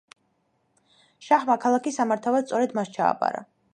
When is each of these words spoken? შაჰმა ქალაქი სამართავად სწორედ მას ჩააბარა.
შაჰმა 1.27 1.57
ქალაქი 1.65 1.93
სამართავად 1.99 2.49
სწორედ 2.51 2.75
მას 2.81 2.95
ჩააბარა. 2.97 3.45